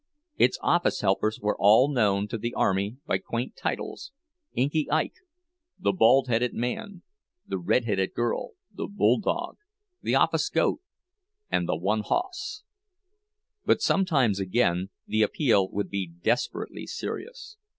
[0.35, 5.13] Its office helpers were all known to the "Army" by quaint titles—"Inky Ike,"
[5.79, 7.03] "the Bald headed Man,"
[7.45, 9.57] "the Redheaded Girl," "the Bulldog,"
[10.01, 10.79] "the Office Goat,"
[11.51, 12.63] and "the One Hoss."
[13.63, 17.57] But sometimes, again, the "Appeal" would be desperately serious.